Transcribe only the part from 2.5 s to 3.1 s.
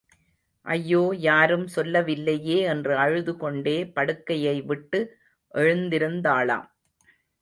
என்று